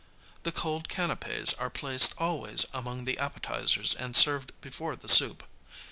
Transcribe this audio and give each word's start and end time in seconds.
The 0.41 0.51
cold 0.51 0.89
canapķs 0.89 1.53
are 1.61 1.69
placed 1.69 2.15
always 2.17 2.65
among 2.73 3.05
the 3.05 3.19
appetizers 3.19 3.93
and 3.93 4.15
served 4.15 4.51
before 4.59 4.95
the 4.95 5.07
soup. 5.07 5.43